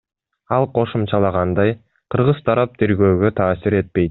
Ал 0.55 0.65
кошумчалагандай, 0.77 1.75
кыргыз 2.15 2.43
тарап 2.49 2.77
тергөөгө 2.83 3.35
таасир 3.43 3.83
этпейт. 3.83 3.99